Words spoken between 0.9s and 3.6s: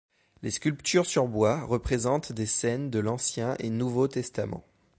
sur bois représentent des scènes de l'Ancien